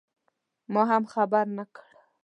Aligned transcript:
ما 0.73 0.81
هم 0.91 1.03
خبر 1.13 1.45
نه 1.57 1.65
کړ. 1.75 1.87